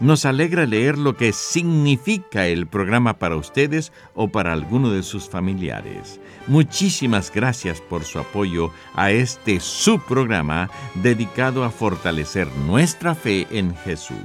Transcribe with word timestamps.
Nos 0.00 0.24
alegra 0.24 0.66
leer 0.66 0.98
lo 0.98 1.16
que 1.16 1.32
significa 1.32 2.46
el 2.46 2.66
programa 2.66 3.18
para 3.18 3.36
ustedes 3.36 3.92
o 4.14 4.28
para 4.28 4.52
alguno 4.52 4.90
de 4.90 5.02
sus 5.02 5.28
familiares. 5.28 6.20
Muchísimas 6.48 7.32
gracias 7.32 7.80
por 7.80 8.04
su 8.04 8.18
apoyo 8.18 8.70
a 8.94 9.12
este 9.12 9.60
subprograma 9.60 10.68
dedicado 10.96 11.64
a 11.64 11.70
fortalecer 11.70 12.48
nuestra 12.66 13.14
fe 13.14 13.46
en 13.50 13.74
Jesús. 13.76 14.16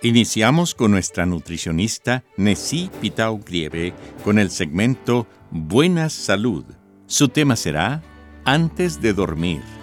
Iniciamos 0.00 0.76
con 0.76 0.92
nuestra 0.92 1.26
nutricionista 1.26 2.22
Nessie 2.36 2.88
Pitao 3.00 3.40
Grieve 3.44 3.94
con 4.22 4.38
el 4.38 4.50
segmento 4.50 5.26
Buena 5.50 6.08
Salud. 6.08 6.64
Su 7.06 7.28
tema 7.28 7.56
será 7.56 8.00
Antes 8.44 9.02
de 9.02 9.12
dormir. 9.12 9.77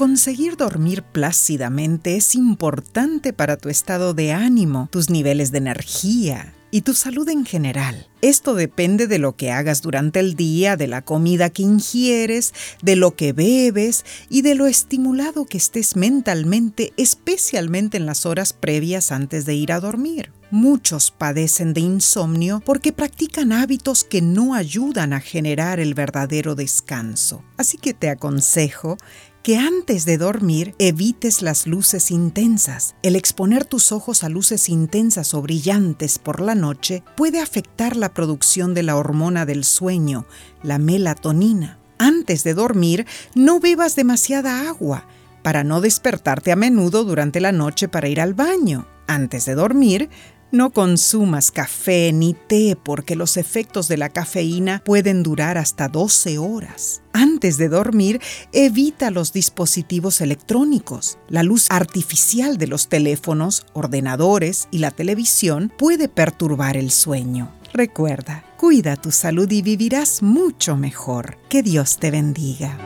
Conseguir 0.00 0.56
dormir 0.56 1.02
plácidamente 1.02 2.16
es 2.16 2.34
importante 2.34 3.34
para 3.34 3.58
tu 3.58 3.68
estado 3.68 4.14
de 4.14 4.32
ánimo, 4.32 4.88
tus 4.90 5.10
niveles 5.10 5.52
de 5.52 5.58
energía 5.58 6.54
y 6.70 6.80
tu 6.80 6.94
salud 6.94 7.28
en 7.28 7.44
general. 7.44 8.08
Esto 8.22 8.54
depende 8.54 9.06
de 9.08 9.18
lo 9.18 9.36
que 9.36 9.50
hagas 9.50 9.82
durante 9.82 10.18
el 10.20 10.36
día, 10.36 10.78
de 10.78 10.86
la 10.86 11.02
comida 11.02 11.50
que 11.50 11.64
ingieres, 11.64 12.54
de 12.80 12.96
lo 12.96 13.14
que 13.14 13.34
bebes 13.34 14.06
y 14.30 14.40
de 14.40 14.54
lo 14.54 14.66
estimulado 14.66 15.44
que 15.44 15.58
estés 15.58 15.96
mentalmente, 15.96 16.94
especialmente 16.96 17.98
en 17.98 18.06
las 18.06 18.24
horas 18.24 18.54
previas 18.54 19.12
antes 19.12 19.44
de 19.44 19.54
ir 19.54 19.70
a 19.70 19.80
dormir. 19.80 20.32
Muchos 20.52 21.12
padecen 21.12 21.74
de 21.74 21.80
insomnio 21.80 22.60
porque 22.64 22.92
practican 22.92 23.52
hábitos 23.52 24.02
que 24.02 24.20
no 24.20 24.54
ayudan 24.54 25.12
a 25.12 25.20
generar 25.20 25.78
el 25.78 25.94
verdadero 25.94 26.56
descanso. 26.56 27.44
Así 27.56 27.78
que 27.78 27.94
te 27.94 28.08
aconsejo 28.08 28.96
que 29.42 29.56
antes 29.56 30.04
de 30.04 30.18
dormir 30.18 30.74
evites 30.78 31.42
las 31.42 31.66
luces 31.66 32.10
intensas. 32.10 32.94
El 33.02 33.16
exponer 33.16 33.64
tus 33.64 33.92
ojos 33.92 34.22
a 34.22 34.28
luces 34.28 34.68
intensas 34.68 35.32
o 35.34 35.42
brillantes 35.42 36.18
por 36.18 36.40
la 36.40 36.54
noche 36.54 37.02
puede 37.16 37.40
afectar 37.40 37.96
la 37.96 38.12
producción 38.12 38.74
de 38.74 38.82
la 38.82 38.96
hormona 38.96 39.46
del 39.46 39.64
sueño, 39.64 40.26
la 40.62 40.78
melatonina. 40.78 41.78
Antes 41.98 42.44
de 42.44 42.54
dormir, 42.54 43.06
no 43.34 43.60
bebas 43.60 43.96
demasiada 43.96 44.68
agua 44.68 45.06
para 45.42 45.64
no 45.64 45.80
despertarte 45.80 46.52
a 46.52 46.56
menudo 46.56 47.04
durante 47.04 47.40
la 47.40 47.52
noche 47.52 47.88
para 47.88 48.08
ir 48.08 48.20
al 48.20 48.34
baño. 48.34 48.86
Antes 49.06 49.44
de 49.46 49.54
dormir, 49.54 50.10
no 50.52 50.70
consumas 50.70 51.50
café 51.50 52.12
ni 52.12 52.34
té 52.34 52.76
porque 52.82 53.16
los 53.16 53.36
efectos 53.36 53.88
de 53.88 53.96
la 53.96 54.08
cafeína 54.08 54.82
pueden 54.84 55.22
durar 55.22 55.58
hasta 55.58 55.88
12 55.88 56.38
horas. 56.38 57.02
Antes 57.12 57.56
de 57.58 57.68
dormir, 57.68 58.20
evita 58.52 59.10
los 59.10 59.32
dispositivos 59.32 60.20
electrónicos. 60.20 61.18
La 61.28 61.42
luz 61.42 61.66
artificial 61.70 62.58
de 62.58 62.66
los 62.66 62.88
teléfonos, 62.88 63.66
ordenadores 63.72 64.68
y 64.70 64.78
la 64.78 64.90
televisión 64.90 65.72
puede 65.76 66.08
perturbar 66.08 66.76
el 66.76 66.90
sueño. 66.90 67.52
Recuerda, 67.72 68.44
cuida 68.56 68.96
tu 68.96 69.12
salud 69.12 69.50
y 69.50 69.62
vivirás 69.62 70.22
mucho 70.22 70.76
mejor. 70.76 71.38
Que 71.48 71.62
Dios 71.62 71.98
te 71.98 72.10
bendiga. 72.10 72.76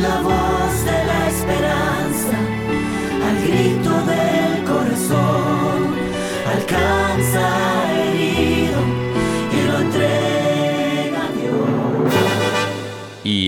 La 0.00 0.20
voz 0.22 0.84
de 0.84 1.04
la 1.04 1.28
esperanza 1.28 2.38
al 3.22 3.46
grito 3.46 4.06
del 4.06 4.53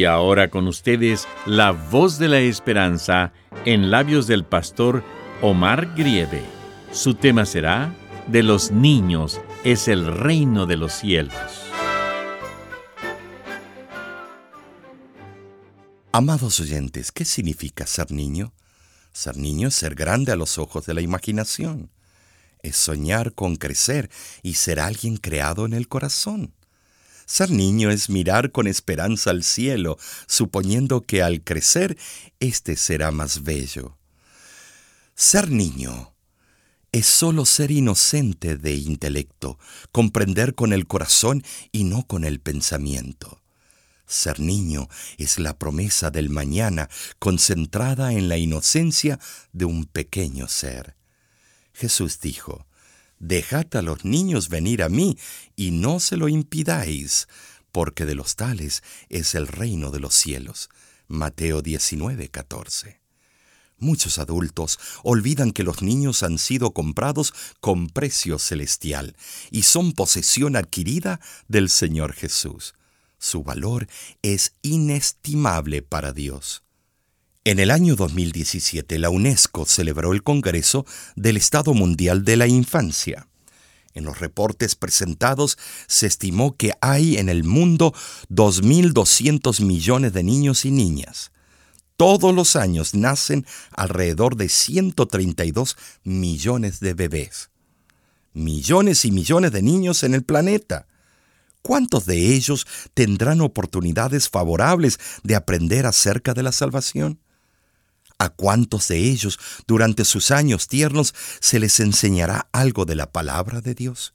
ahora 0.06 0.50
con 0.50 0.66
ustedes 0.66 1.28
la 1.44 1.72
voz 1.72 2.18
de 2.18 2.28
la 2.28 2.40
esperanza 2.40 3.32
en 3.64 3.90
labios 3.90 4.26
del 4.26 4.44
pastor 4.44 5.02
Omar 5.42 5.94
Grieve. 5.94 6.42
Su 6.92 7.14
tema 7.14 7.44
será 7.44 7.94
De 8.26 8.42
los 8.42 8.70
niños 8.70 9.40
es 9.64 9.88
el 9.88 10.06
reino 10.06 10.66
de 10.66 10.76
los 10.76 10.92
cielos. 10.92 11.34
Amados 16.12 16.60
oyentes, 16.60 17.12
¿qué 17.12 17.26
significa 17.26 17.86
ser 17.86 18.10
niño? 18.10 18.54
Ser 19.12 19.36
niño 19.36 19.68
es 19.68 19.74
ser 19.74 19.94
grande 19.94 20.32
a 20.32 20.36
los 20.36 20.56
ojos 20.56 20.86
de 20.86 20.94
la 20.94 21.02
imaginación. 21.02 21.90
Es 22.62 22.76
soñar 22.76 23.34
con 23.34 23.56
crecer 23.56 24.10
y 24.42 24.54
ser 24.54 24.80
alguien 24.80 25.18
creado 25.18 25.66
en 25.66 25.74
el 25.74 25.88
corazón. 25.88 26.55
Ser 27.26 27.50
niño 27.50 27.90
es 27.90 28.08
mirar 28.08 28.52
con 28.52 28.68
esperanza 28.68 29.30
al 29.30 29.42
cielo, 29.42 29.98
suponiendo 30.28 31.02
que 31.02 31.22
al 31.22 31.42
crecer 31.42 31.98
éste 32.38 32.76
será 32.76 33.10
más 33.10 33.42
bello. 33.42 33.98
Ser 35.16 35.50
niño 35.50 36.14
es 36.92 37.06
solo 37.06 37.44
ser 37.44 37.72
inocente 37.72 38.56
de 38.56 38.74
intelecto, 38.74 39.58
comprender 39.92 40.54
con 40.54 40.72
el 40.72 40.86
corazón 40.86 41.42
y 41.72 41.84
no 41.84 42.06
con 42.06 42.24
el 42.24 42.40
pensamiento. 42.40 43.42
Ser 44.06 44.38
niño 44.38 44.88
es 45.18 45.40
la 45.40 45.58
promesa 45.58 46.10
del 46.10 46.30
mañana 46.30 46.88
concentrada 47.18 48.12
en 48.12 48.28
la 48.28 48.36
inocencia 48.36 49.18
de 49.52 49.64
un 49.64 49.84
pequeño 49.84 50.46
ser. 50.46 50.96
Jesús 51.72 52.20
dijo, 52.20 52.66
Dejad 53.18 53.74
a 53.76 53.82
los 53.82 54.04
niños 54.04 54.48
venir 54.48 54.82
a 54.82 54.88
mí 54.88 55.16
y 55.56 55.70
no 55.70 56.00
se 56.00 56.16
lo 56.16 56.28
impidáis, 56.28 57.28
porque 57.72 58.04
de 58.04 58.14
los 58.14 58.36
tales 58.36 58.82
es 59.08 59.34
el 59.34 59.46
reino 59.46 59.90
de 59.90 60.00
los 60.00 60.14
cielos. 60.14 60.68
Mateo 61.08 61.62
19, 61.62 62.28
14. 62.28 63.00
Muchos 63.78 64.18
adultos 64.18 64.78
olvidan 65.02 65.52
que 65.52 65.62
los 65.62 65.82
niños 65.82 66.22
han 66.22 66.38
sido 66.38 66.72
comprados 66.72 67.34
con 67.60 67.88
precio 67.88 68.38
celestial 68.38 69.16
y 69.50 69.62
son 69.62 69.92
posesión 69.92 70.56
adquirida 70.56 71.20
del 71.48 71.68
Señor 71.68 72.14
Jesús. 72.14 72.74
Su 73.18 73.42
valor 73.42 73.86
es 74.22 74.54
inestimable 74.62 75.82
para 75.82 76.12
Dios. 76.12 76.65
En 77.46 77.60
el 77.60 77.70
año 77.70 77.94
2017, 77.94 78.98
la 78.98 79.08
UNESCO 79.08 79.66
celebró 79.66 80.12
el 80.12 80.24
Congreso 80.24 80.84
del 81.14 81.36
Estado 81.36 81.74
Mundial 81.74 82.24
de 82.24 82.36
la 82.36 82.48
Infancia. 82.48 83.28
En 83.94 84.04
los 84.04 84.18
reportes 84.18 84.74
presentados 84.74 85.56
se 85.86 86.08
estimó 86.08 86.56
que 86.56 86.72
hay 86.80 87.18
en 87.18 87.28
el 87.28 87.44
mundo 87.44 87.94
2.200 88.30 89.64
millones 89.64 90.12
de 90.12 90.24
niños 90.24 90.64
y 90.64 90.72
niñas. 90.72 91.30
Todos 91.96 92.34
los 92.34 92.56
años 92.56 92.94
nacen 92.94 93.46
alrededor 93.70 94.34
de 94.34 94.48
132 94.48 95.76
millones 96.02 96.80
de 96.80 96.94
bebés. 96.94 97.50
Millones 98.32 99.04
y 99.04 99.12
millones 99.12 99.52
de 99.52 99.62
niños 99.62 100.02
en 100.02 100.14
el 100.14 100.24
planeta. 100.24 100.88
¿Cuántos 101.62 102.06
de 102.06 102.34
ellos 102.34 102.66
tendrán 102.92 103.40
oportunidades 103.40 104.28
favorables 104.28 104.98
de 105.22 105.36
aprender 105.36 105.86
acerca 105.86 106.34
de 106.34 106.42
la 106.42 106.50
salvación? 106.50 107.20
¿A 108.18 108.30
cuántos 108.30 108.88
de 108.88 108.98
ellos 108.98 109.38
durante 109.66 110.04
sus 110.04 110.30
años 110.30 110.68
tiernos 110.68 111.14
se 111.40 111.58
les 111.58 111.80
enseñará 111.80 112.48
algo 112.52 112.86
de 112.86 112.94
la 112.94 113.12
palabra 113.12 113.60
de 113.60 113.74
Dios? 113.74 114.14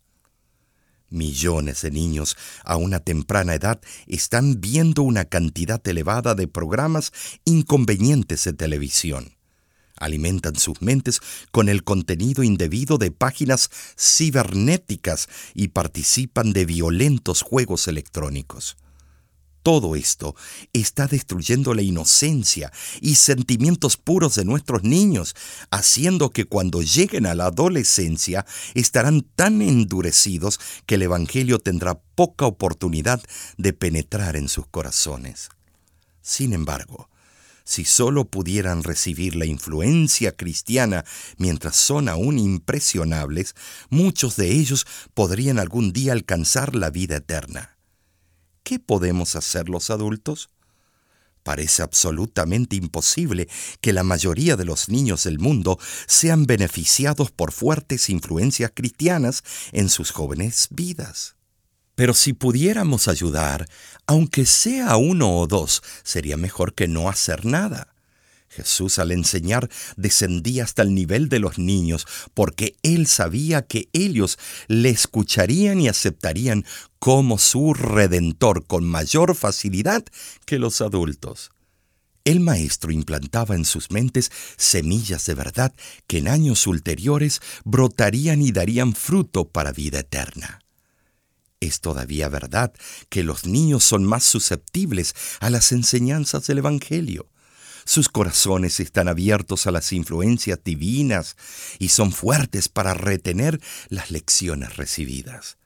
Millones 1.09 1.81
de 1.81 1.91
niños 1.91 2.35
a 2.63 2.77
una 2.77 3.01
temprana 3.01 3.53
edad 3.53 3.79
están 4.07 4.59
viendo 4.59 5.03
una 5.03 5.25
cantidad 5.25 5.85
elevada 5.87 6.33
de 6.35 6.47
programas 6.47 7.11
inconvenientes 7.45 8.45
de 8.45 8.53
televisión. 8.53 9.35
Alimentan 9.97 10.55
sus 10.55 10.81
mentes 10.81 11.19
con 11.51 11.69
el 11.69 11.83
contenido 11.83 12.41
indebido 12.41 12.97
de 12.97 13.11
páginas 13.11 13.69
cibernéticas 13.99 15.29
y 15.53 15.67
participan 15.67 16.53
de 16.53 16.65
violentos 16.65 17.43
juegos 17.43 17.87
electrónicos. 17.87 18.77
Todo 19.63 19.95
esto 19.95 20.35
está 20.73 21.05
destruyendo 21.05 21.75
la 21.75 21.83
inocencia 21.83 22.71
y 22.99 23.15
sentimientos 23.15 23.95
puros 23.95 24.35
de 24.35 24.43
nuestros 24.43 24.83
niños, 24.83 25.35
haciendo 25.69 26.31
que 26.31 26.45
cuando 26.45 26.81
lleguen 26.81 27.27
a 27.27 27.35
la 27.35 27.45
adolescencia 27.47 28.45
estarán 28.73 29.21
tan 29.21 29.61
endurecidos 29.61 30.59
que 30.87 30.95
el 30.95 31.03
Evangelio 31.03 31.59
tendrá 31.59 31.99
poca 32.15 32.45
oportunidad 32.45 33.21
de 33.57 33.73
penetrar 33.73 34.35
en 34.35 34.49
sus 34.49 34.65
corazones. 34.65 35.49
Sin 36.21 36.53
embargo, 36.53 37.09
si 37.63 37.85
solo 37.85 38.25
pudieran 38.25 38.83
recibir 38.83 39.35
la 39.35 39.45
influencia 39.45 40.35
cristiana 40.35 41.05
mientras 41.37 41.75
son 41.75 42.09
aún 42.09 42.39
impresionables, 42.39 43.55
muchos 43.89 44.35
de 44.35 44.51
ellos 44.51 44.87
podrían 45.13 45.59
algún 45.59 45.93
día 45.93 46.13
alcanzar 46.13 46.75
la 46.75 46.89
vida 46.89 47.17
eterna. 47.17 47.77
¿Qué 48.63 48.79
podemos 48.79 49.35
hacer 49.35 49.69
los 49.69 49.89
adultos? 49.89 50.49
Parece 51.43 51.81
absolutamente 51.81 52.75
imposible 52.75 53.49
que 53.81 53.93
la 53.93 54.03
mayoría 54.03 54.55
de 54.55 54.65
los 54.65 54.89
niños 54.89 55.23
del 55.23 55.39
mundo 55.39 55.79
sean 56.07 56.45
beneficiados 56.45 57.31
por 57.31 57.51
fuertes 57.51 58.09
influencias 58.09 58.71
cristianas 58.73 59.43
en 59.71 59.89
sus 59.89 60.11
jóvenes 60.11 60.67
vidas. 60.69 61.35
Pero 61.95 62.13
si 62.13 62.33
pudiéramos 62.33 63.07
ayudar, 63.07 63.67
aunque 64.05 64.45
sea 64.45 64.95
uno 64.97 65.37
o 65.37 65.47
dos, 65.47 65.81
sería 66.03 66.37
mejor 66.37 66.73
que 66.73 66.87
no 66.87 67.09
hacer 67.09 67.45
nada. 67.45 67.90
Jesús 68.51 68.99
al 68.99 69.11
enseñar 69.11 69.69
descendía 69.95 70.65
hasta 70.65 70.81
el 70.81 70.93
nivel 70.93 71.29
de 71.29 71.39
los 71.39 71.57
niños, 71.57 72.05
porque 72.33 72.75
él 72.83 73.07
sabía 73.07 73.61
que 73.61 73.87
ellos 73.93 74.37
le 74.67 74.89
escucharían 74.89 75.79
y 75.79 75.87
aceptarían 75.87 76.65
como 76.99 77.37
su 77.37 77.73
redentor 77.73 78.65
con 78.67 78.83
mayor 78.83 79.35
facilidad 79.35 80.03
que 80.45 80.59
los 80.59 80.81
adultos. 80.81 81.51
El 82.23 82.39
maestro 82.39 82.91
implantaba 82.91 83.55
en 83.55 83.65
sus 83.65 83.89
mentes 83.89 84.31
semillas 84.57 85.25
de 85.25 85.33
verdad 85.33 85.73
que 86.05 86.19
en 86.19 86.27
años 86.27 86.67
ulteriores 86.67 87.41
brotarían 87.63 88.41
y 88.41 88.51
darían 88.51 88.93
fruto 88.93 89.47
para 89.47 89.71
vida 89.71 90.01
eterna. 90.01 90.59
Es 91.61 91.79
todavía 91.79 92.27
verdad 92.27 92.73
que 93.09 93.23
los 93.23 93.45
niños 93.45 93.83
son 93.83 94.03
más 94.03 94.23
susceptibles 94.23 95.15
a 95.39 95.49
las 95.49 95.71
enseñanzas 95.71 96.45
del 96.47 96.59
Evangelio. 96.59 97.30
Sus 97.91 98.07
corazones 98.07 98.79
están 98.79 99.09
abiertos 99.09 99.67
a 99.67 99.71
las 99.71 99.91
influencias 99.91 100.63
divinas 100.63 101.35
y 101.77 101.89
son 101.89 102.13
fuertes 102.13 102.69
para 102.69 102.93
retener 102.93 103.59
las 103.89 104.11
lecciones 104.11 104.77
recibidas. 104.77 105.57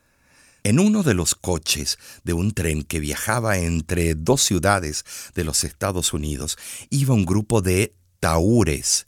En 0.64 0.80
uno 0.80 1.04
de 1.04 1.14
los 1.14 1.36
coches 1.36 2.00
de 2.24 2.34
un 2.34 2.52
tren 2.52 2.82
que 2.82 3.00
viajaba 3.00 3.60
entre 3.60 4.16
dos 4.16 4.42
ciudades 4.42 5.06
de 5.36 5.44
los 5.44 5.64
Estados 5.64 6.14
Unidos 6.14 6.58
iba 6.90 7.14
un 7.14 7.26
grupo 7.26 7.62
de 7.62 7.94
taúres, 8.20 9.06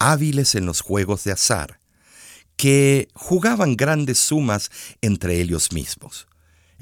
hábiles 0.00 0.56
en 0.56 0.66
los 0.66 0.80
juegos 0.80 1.22
de 1.22 1.30
azar, 1.30 1.78
que 2.56 3.06
jugaban 3.14 3.76
grandes 3.76 4.18
sumas 4.18 4.72
entre 5.00 5.40
ellos 5.40 5.70
mismos. 5.70 6.26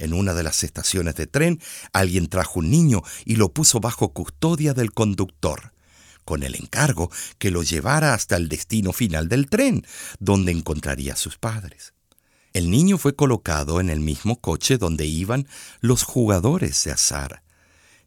En 0.00 0.14
una 0.14 0.32
de 0.32 0.42
las 0.42 0.64
estaciones 0.64 1.14
de 1.16 1.26
tren, 1.26 1.60
alguien 1.92 2.28
trajo 2.28 2.60
un 2.60 2.70
niño 2.70 3.02
y 3.26 3.36
lo 3.36 3.52
puso 3.52 3.80
bajo 3.80 4.14
custodia 4.14 4.72
del 4.72 4.92
conductor, 4.92 5.74
con 6.24 6.42
el 6.42 6.54
encargo 6.54 7.10
que 7.38 7.50
lo 7.50 7.62
llevara 7.62 8.14
hasta 8.14 8.36
el 8.36 8.48
destino 8.48 8.94
final 8.94 9.28
del 9.28 9.50
tren, 9.50 9.86
donde 10.18 10.52
encontraría 10.52 11.12
a 11.12 11.16
sus 11.16 11.36
padres. 11.36 11.92
El 12.54 12.70
niño 12.70 12.96
fue 12.96 13.14
colocado 13.14 13.78
en 13.78 13.90
el 13.90 14.00
mismo 14.00 14.40
coche 14.40 14.78
donde 14.78 15.04
iban 15.04 15.46
los 15.80 16.02
jugadores 16.02 16.82
de 16.84 16.92
azar. 16.92 17.42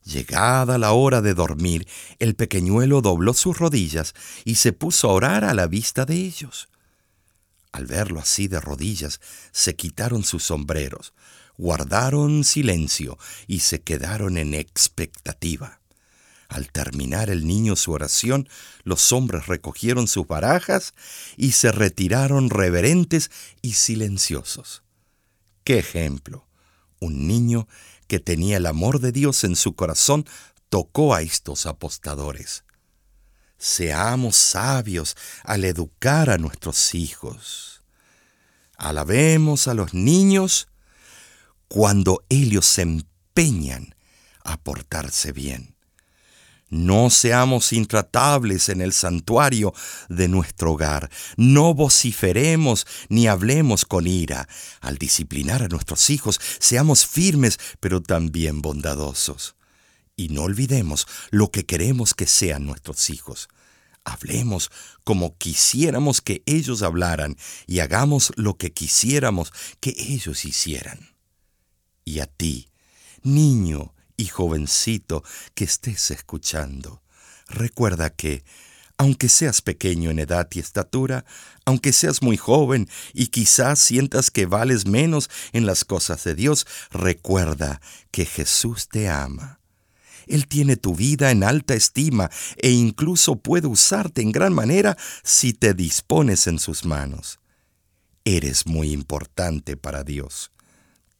Llegada 0.03 0.79
la 0.79 0.93
hora 0.93 1.21
de 1.21 1.35
dormir, 1.35 1.87
el 2.17 2.33
pequeñuelo 2.33 3.01
dobló 3.01 3.35
sus 3.35 3.59
rodillas 3.59 4.15
y 4.45 4.55
se 4.55 4.73
puso 4.73 5.11
a 5.11 5.13
orar 5.13 5.45
a 5.45 5.53
la 5.53 5.67
vista 5.67 6.05
de 6.05 6.15
ellos. 6.15 6.69
Al 7.71 7.85
verlo 7.85 8.19
así 8.19 8.47
de 8.47 8.59
rodillas, 8.59 9.21
se 9.51 9.75
quitaron 9.75 10.23
sus 10.23 10.43
sombreros, 10.43 11.13
guardaron 11.57 12.43
silencio 12.43 13.17
y 13.47 13.59
se 13.59 13.81
quedaron 13.81 14.37
en 14.37 14.53
expectativa. 14.53 15.79
Al 16.49 16.71
terminar 16.71 17.29
el 17.29 17.47
niño 17.47 17.75
su 17.75 17.91
oración, 17.91 18.47
los 18.83 19.11
hombres 19.11 19.47
recogieron 19.47 20.07
sus 20.07 20.27
barajas 20.27 20.93
y 21.35 21.53
se 21.53 21.71
retiraron 21.71 22.49
reverentes 22.49 23.31
y 23.61 23.73
silenciosos. 23.73 24.83
¡Qué 25.63 25.79
ejemplo! 25.79 26.45
Un 26.99 27.27
niño 27.27 27.67
que 28.07 28.19
tenía 28.19 28.57
el 28.57 28.65
amor 28.65 28.99
de 28.99 29.11
Dios 29.11 29.43
en 29.43 29.55
su 29.55 29.75
corazón 29.75 30.25
tocó 30.69 31.15
a 31.15 31.21
estos 31.21 31.65
apostadores. 31.65 32.63
Seamos 33.57 34.35
sabios 34.35 35.15
al 35.43 35.63
educar 35.65 36.29
a 36.29 36.37
nuestros 36.37 36.93
hijos. 36.93 37.81
Alabemos 38.77 39.67
a 39.67 39.73
los 39.73 39.93
niños 39.93 40.67
cuando 41.67 42.23
ellos 42.29 42.65
se 42.65 42.83
empeñan 42.83 43.95
a 44.43 44.57
portarse 44.57 45.31
bien. 45.31 45.73
No 46.73 47.11
seamos 47.11 47.71
intratables 47.71 48.67
en 48.67 48.81
el 48.81 48.93
santuario 48.93 49.75
de 50.09 50.27
nuestro 50.27 50.71
hogar. 50.71 51.11
No 51.37 51.75
vociferemos 51.75 52.87
ni 53.09 53.27
hablemos 53.27 53.85
con 53.85 54.07
ira. 54.07 54.49
Al 54.81 54.97
disciplinar 54.97 55.61
a 55.61 55.67
nuestros 55.67 56.09
hijos, 56.09 56.41
seamos 56.59 57.05
firmes, 57.05 57.59
pero 57.79 58.01
también 58.01 58.63
bondadosos. 58.63 59.55
Y 60.15 60.29
no 60.29 60.41
olvidemos 60.41 61.05
lo 61.29 61.51
que 61.51 61.67
queremos 61.67 62.15
que 62.15 62.25
sean 62.25 62.65
nuestros 62.65 63.11
hijos. 63.11 63.49
Hablemos 64.03 64.71
como 65.03 65.37
quisiéramos 65.37 66.21
que 66.21 66.41
ellos 66.47 66.81
hablaran 66.81 67.37
y 67.67 67.81
hagamos 67.81 68.33
lo 68.35 68.57
que 68.57 68.73
quisiéramos 68.73 69.53
que 69.79 69.93
ellos 69.95 70.43
hicieran 70.43 71.12
y 72.05 72.19
a 72.19 72.25
ti, 72.25 72.69
niño 73.23 73.93
y 74.17 74.25
jovencito 74.25 75.23
que 75.55 75.65
estés 75.65 76.11
escuchando. 76.11 77.01
Recuerda 77.47 78.09
que, 78.09 78.43
aunque 78.97 79.27
seas 79.27 79.61
pequeño 79.61 80.11
en 80.11 80.19
edad 80.19 80.47
y 80.51 80.59
estatura, 80.59 81.25
aunque 81.65 81.93
seas 81.93 82.21
muy 82.21 82.37
joven 82.37 82.87
y 83.13 83.27
quizás 83.27 83.79
sientas 83.79 84.31
que 84.31 84.45
vales 84.45 84.85
menos 84.85 85.29
en 85.51 85.65
las 85.65 85.83
cosas 85.83 86.23
de 86.23 86.35
Dios, 86.35 86.67
recuerda 86.91 87.81
que 88.11 88.25
Jesús 88.25 88.87
te 88.87 89.09
ama. 89.09 89.59
Él 90.25 90.47
tiene 90.47 90.77
tu 90.77 90.95
vida 90.95 91.31
en 91.31 91.43
alta 91.43 91.73
estima 91.73 92.29
e 92.57 92.69
incluso 92.69 93.35
puede 93.35 93.67
usarte 93.67 94.21
en 94.21 94.31
gran 94.31 94.53
manera 94.53 94.95
si 95.23 95.51
te 95.51 95.73
dispones 95.73 96.47
en 96.47 96.59
sus 96.59 96.85
manos. 96.85 97.39
Eres 98.23 98.65
muy 98.65 98.91
importante 98.91 99.75
para 99.75 100.05
Dios 100.05 100.52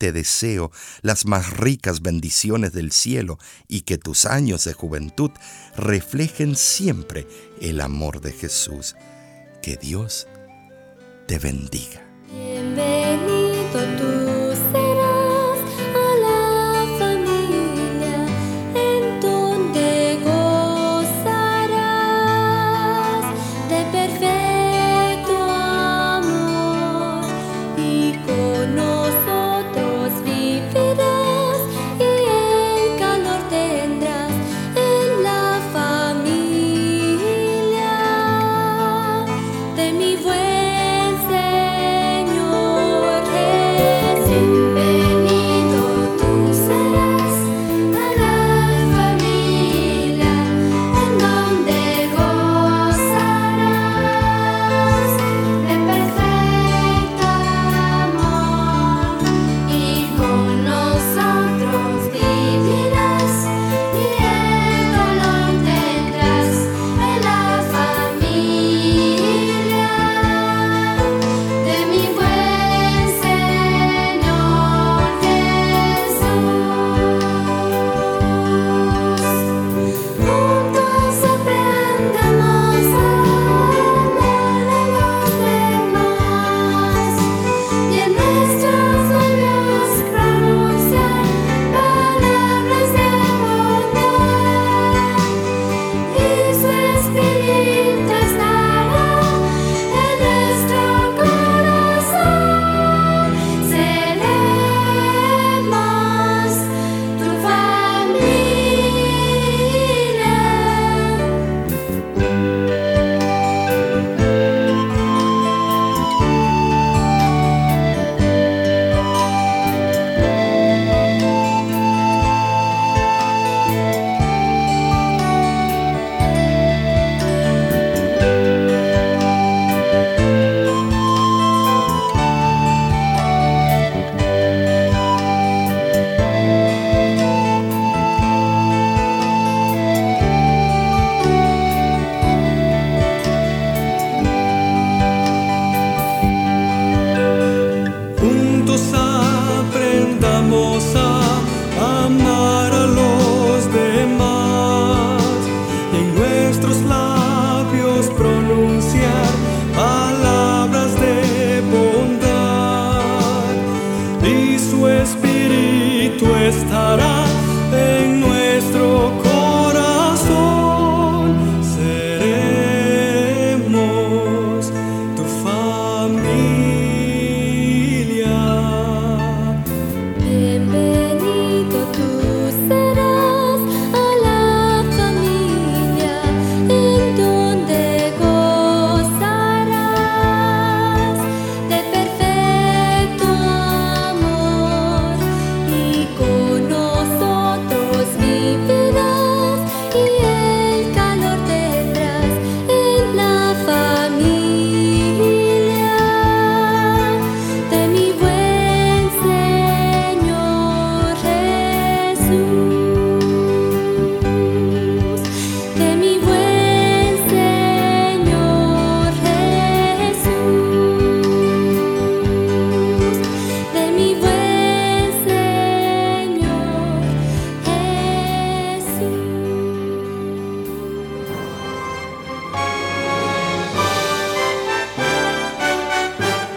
te 0.04 0.12
deseo 0.12 0.70
las 1.02 1.26
más 1.26 1.56
ricas 1.56 2.02
bendiciones 2.02 2.74
del 2.74 2.92
cielo 2.92 3.40
y 3.70 3.84
que 3.84 3.98
tus 3.98 4.26
años 4.26 4.66
de 4.66 4.74
juventud 4.74 5.32
reflejen 5.78 6.58
siempre 6.58 7.26
el 7.62 7.80
amor 7.80 8.20
de 8.20 8.34
Jesús. 8.34 8.98
Que 9.62 9.78
Dios 9.78 10.28
te 11.26 11.40
bendiga. 11.40 12.06
Señor 13.72 14.13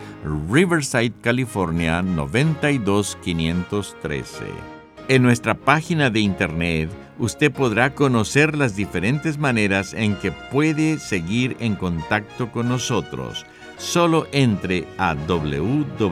Riverside, 0.52 1.14
California 1.22 2.02
92513. 2.02 4.79
En 5.10 5.24
nuestra 5.24 5.56
página 5.56 6.12
de 6.12 6.20
internet 6.20 6.92
usted 7.18 7.52
podrá 7.52 7.96
conocer 7.96 8.56
las 8.56 8.76
diferentes 8.76 9.40
maneras 9.40 9.96
en 9.96 10.16
que 10.16 10.32
puede 10.32 11.00
seguir 11.00 11.58
en 11.60 11.76
contacto 11.76 12.52
con 12.52 12.70
nosotros. 12.70 13.44
Solo 13.80 14.28
entre 14.32 14.88
a 15.00 15.16
www.lavoz.org. 15.16 16.06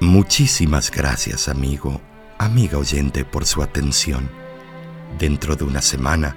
Muchísimas 0.00 0.90
gracias, 0.90 1.48
amigo, 1.48 2.02
amiga 2.36 2.76
oyente, 2.76 3.24
por 3.24 3.46
su 3.46 3.62
atención. 3.62 4.28
Dentro 5.18 5.56
de 5.56 5.64
una 5.64 5.80
semana, 5.80 6.36